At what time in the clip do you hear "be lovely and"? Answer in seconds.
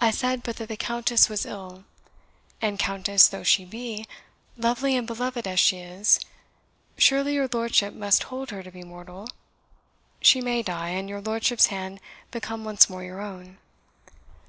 3.64-5.06